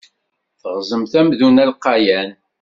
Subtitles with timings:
[0.75, 2.29] Ɣzemt amdun alqayan.